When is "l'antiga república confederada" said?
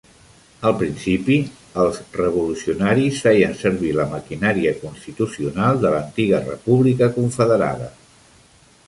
5.97-7.93